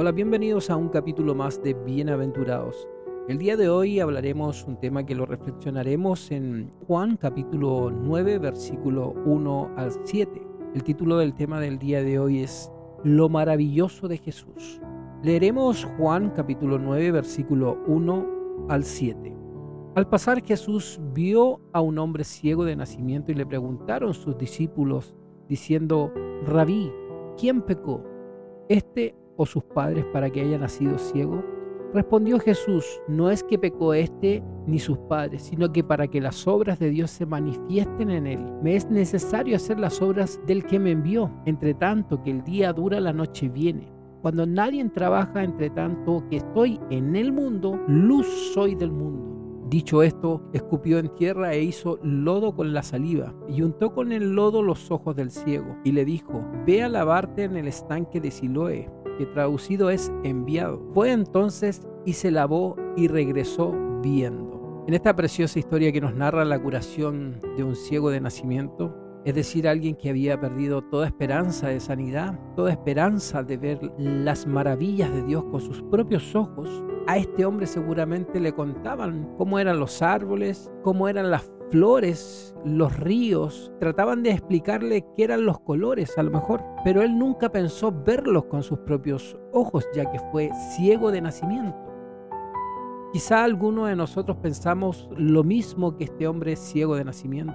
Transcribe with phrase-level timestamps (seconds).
[0.00, 2.88] Hola, bienvenidos a un capítulo más de Bienaventurados.
[3.26, 9.16] El día de hoy hablaremos un tema que lo reflexionaremos en Juan capítulo 9 versículo
[9.26, 10.40] 1 al 7.
[10.76, 12.70] El título del tema del día de hoy es
[13.02, 14.80] Lo maravilloso de Jesús.
[15.24, 19.36] Leeremos Juan capítulo 9 versículo 1 al 7.
[19.96, 25.16] Al pasar Jesús vio a un hombre ciego de nacimiento y le preguntaron sus discípulos
[25.48, 26.12] diciendo,
[26.44, 26.88] Rabí,
[27.36, 28.04] ¿quién pecó?
[28.68, 31.42] ¿Este o sus padres para que haya nacido ciego?
[31.94, 36.46] Respondió Jesús, no es que pecó este ni sus padres, sino que para que las
[36.46, 40.78] obras de Dios se manifiesten en él, me es necesario hacer las obras del que
[40.78, 41.30] me envió.
[41.46, 43.90] Entre tanto que el día dura, la noche viene.
[44.20, 49.28] Cuando nadie trabaja, entre tanto que estoy en el mundo, luz soy del mundo.
[49.70, 54.34] Dicho esto, escupió en tierra e hizo lodo con la saliva, y untó con el
[54.34, 58.30] lodo los ojos del ciego, y le dijo, Ve a lavarte en el estanque de
[58.30, 60.80] Siloé, que traducido es enviado.
[60.94, 64.84] Fue entonces y se lavó y regresó viendo.
[64.86, 69.34] En esta preciosa historia que nos narra la curación de un ciego de nacimiento, es
[69.34, 75.12] decir, alguien que había perdido toda esperanza de sanidad, toda esperanza de ver las maravillas
[75.12, 80.00] de Dios con sus propios ojos, a este hombre seguramente le contaban cómo eran los
[80.00, 86.22] árboles, cómo eran las flores, los ríos, trataban de explicarle qué eran los colores a
[86.22, 91.10] lo mejor, pero él nunca pensó verlos con sus propios ojos, ya que fue ciego
[91.10, 91.76] de nacimiento.
[93.12, 97.54] Quizá alguno de nosotros pensamos lo mismo que este hombre ciego de nacimiento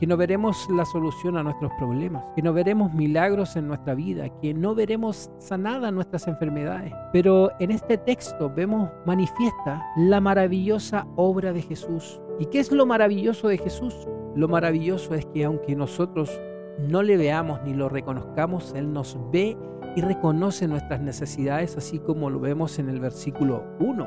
[0.00, 4.30] que no veremos la solución a nuestros problemas, que no veremos milagros en nuestra vida,
[4.40, 6.94] que no veremos sanadas nuestras enfermedades.
[7.12, 12.18] Pero en este texto vemos manifiesta la maravillosa obra de Jesús.
[12.38, 14.08] ¿Y qué es lo maravilloso de Jesús?
[14.34, 16.40] Lo maravilloso es que aunque nosotros
[16.78, 19.58] no le veamos ni lo reconozcamos, Él nos ve
[19.96, 24.06] y reconoce nuestras necesidades, así como lo vemos en el versículo 1,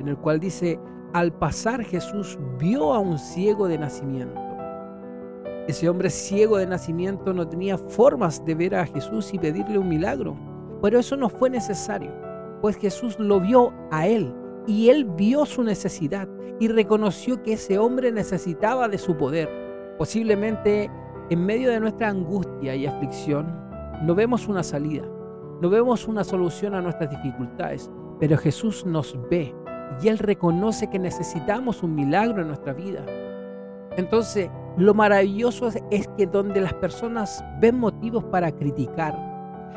[0.00, 0.80] en el cual dice,
[1.12, 4.41] al pasar Jesús vio a un ciego de nacimiento
[5.68, 9.88] ese hombre ciego de nacimiento no tenía formas de ver a Jesús y pedirle un
[9.88, 10.36] milagro.
[10.82, 12.10] Pero eso no fue necesario,
[12.60, 14.34] pues Jesús lo vio a él
[14.66, 16.28] y él vio su necesidad
[16.58, 19.48] y reconoció que ese hombre necesitaba de su poder.
[19.98, 20.90] Posiblemente
[21.30, 23.46] en medio de nuestra angustia y aflicción
[24.02, 25.04] no vemos una salida,
[25.60, 29.54] no vemos una solución a nuestras dificultades, pero Jesús nos ve
[30.02, 33.04] y Él reconoce que necesitamos un milagro en nuestra vida.
[33.96, 39.14] Entonces, lo maravilloso es que donde las personas ven motivos para criticar,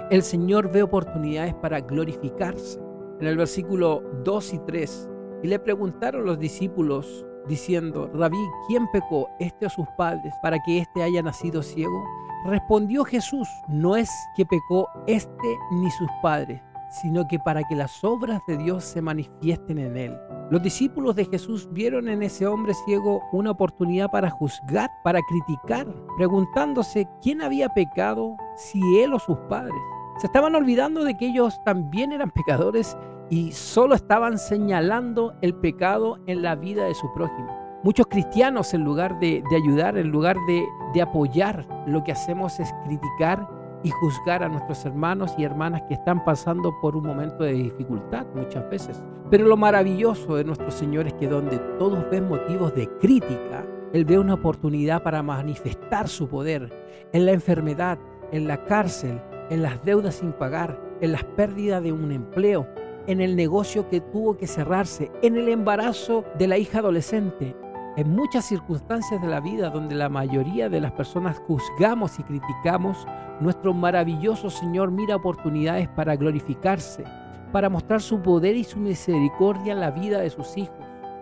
[0.10, 2.80] el Señor ve oportunidades para glorificarse.
[3.20, 5.10] En el versículo 2 y 3,
[5.44, 10.80] y le preguntaron los discípulos diciendo, Rabí, ¿quién pecó, este o sus padres, para que
[10.80, 12.04] éste haya nacido ciego?
[12.46, 18.04] Respondió Jesús, no es que pecó este ni sus padres, sino que para que las
[18.04, 20.18] obras de Dios se manifiesten en él.
[20.50, 25.88] Los discípulos de Jesús vieron en ese hombre ciego una oportunidad para juzgar, para criticar,
[26.18, 29.82] preguntándose quién había pecado, si él o sus padres.
[30.18, 32.96] Se estaban olvidando de que ellos también eran pecadores
[33.30, 37.66] y solo estaban señalando el pecado en la vida de su prójimo.
[37.84, 42.74] Muchos cristianos en lugar de, ayudar, en lugar de, de apoyar, lo que hacemos es
[42.84, 43.48] criticar
[43.86, 48.26] y juzgar a nuestros hermanos y hermanas que están pasando por un momento de dificultad
[48.34, 49.04] muchas veces.
[49.30, 53.64] Pero lo maravilloso de nuestro Señor es que donde todos ven motivos de crítica,
[53.94, 56.74] Él ve una oportunidad para manifestar su poder
[57.14, 58.00] en la enfermedad,
[58.32, 62.68] en la cárcel, en las deudas sin pagar, en las pérdidas de un empleo,
[63.06, 67.56] en el negocio que tuvo que cerrarse, en el embarazo de la hija adolescente,
[67.98, 73.08] en muchas circunstancias de la vida donde la mayoría de las personas juzgamos y criticamos,
[73.40, 77.06] nuestro maravilloso Señor mira oportunidades para glorificarse,
[77.54, 80.76] para mostrar su poder y su misericordia en la vida de sus hijos.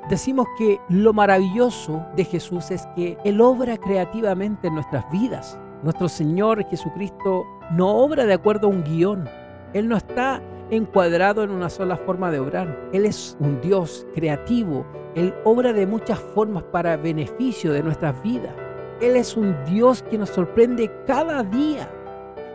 [0.09, 5.59] Decimos que lo maravilloso de Jesús es que Él obra creativamente en nuestras vidas.
[5.83, 9.29] Nuestro Señor Jesucristo no obra de acuerdo a un guion.
[9.73, 12.89] Él no está encuadrado en una sola forma de obrar.
[12.91, 14.85] Él es un Dios creativo.
[15.15, 18.53] Él obra de muchas formas para beneficio de nuestras vidas.
[19.01, 21.89] Él es un Dios que nos sorprende cada día.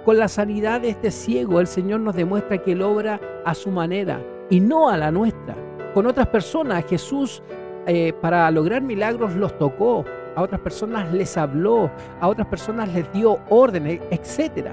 [0.04, 3.70] Con la sanidad de este ciego, el Señor nos demuestra que Él obra a su
[3.70, 5.54] manera y no a la nuestra.
[5.92, 7.42] Con otras personas, Jesús
[7.90, 10.04] eh, para lograr milagros los tocó,
[10.36, 11.90] a otras personas les habló,
[12.20, 14.68] a otras personas les dio órdenes, etc.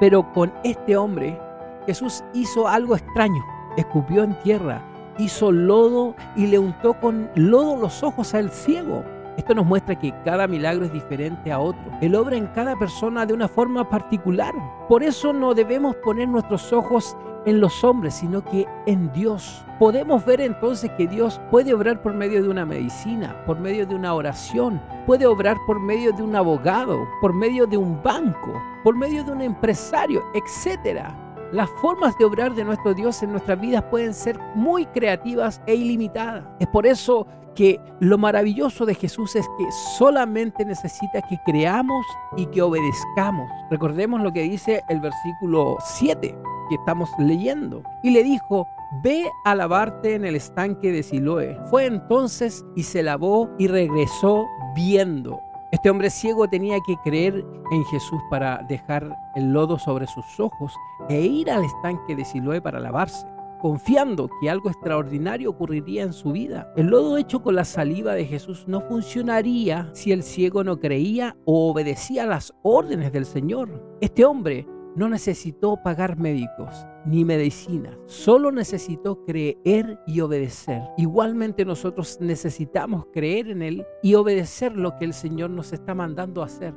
[0.00, 1.38] Pero con este hombre,
[1.86, 3.44] Jesús hizo algo extraño,
[3.76, 4.82] escupió en tierra,
[5.18, 9.04] hizo lodo y le untó con lodo los ojos al ciego.
[9.36, 11.82] Esto nos muestra que cada milagro es diferente a otro.
[12.00, 14.54] Él obra en cada persona de una forma particular.
[14.88, 19.64] Por eso no debemos poner nuestros ojos en los hombres, sino que en Dios.
[19.78, 23.94] Podemos ver entonces que Dios puede obrar por medio de una medicina, por medio de
[23.94, 28.96] una oración, puede obrar por medio de un abogado, por medio de un banco, por
[28.96, 31.25] medio de un empresario, etcétera.
[31.52, 35.74] Las formas de obrar de nuestro Dios en nuestras vidas pueden ser muy creativas e
[35.74, 36.44] ilimitadas.
[36.58, 39.64] Es por eso que lo maravilloso de Jesús es que
[39.96, 42.04] solamente necesita que creamos
[42.36, 43.50] y que obedezcamos.
[43.70, 46.36] Recordemos lo que dice el versículo 7
[46.68, 47.82] que estamos leyendo.
[48.02, 48.66] Y le dijo,
[49.02, 51.58] ve a lavarte en el estanque de Siloé.
[51.70, 55.40] Fue entonces y se lavó y regresó viendo.
[55.76, 60.72] Este hombre ciego tenía que creer en Jesús para dejar el lodo sobre sus ojos
[61.10, 63.26] e ir al estanque de Siloé para lavarse,
[63.60, 66.72] confiando que algo extraordinario ocurriría en su vida.
[66.78, 71.36] El lodo hecho con la saliva de Jesús no funcionaría si el ciego no creía
[71.44, 73.98] o obedecía las órdenes del Señor.
[74.00, 74.66] Este hombre
[74.96, 80.82] no necesitó pagar médicos ni medicinas, solo necesitó creer y obedecer.
[80.96, 86.42] Igualmente nosotros necesitamos creer en Él y obedecer lo que el Señor nos está mandando
[86.42, 86.74] hacer,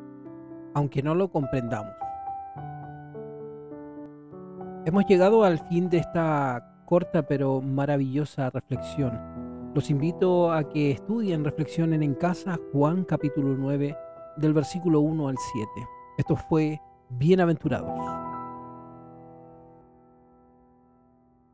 [0.74, 1.94] aunque no lo comprendamos.
[4.86, 9.18] Hemos llegado al fin de esta corta pero maravillosa reflexión.
[9.74, 13.96] Los invito a que estudien, reflexionen en casa Juan capítulo 9
[14.38, 15.70] del versículo 1 al 7.
[16.18, 18.29] Esto fue bienaventurados.